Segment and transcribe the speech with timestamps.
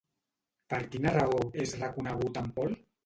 [0.73, 2.75] Per quina raó és reconegut en Paul?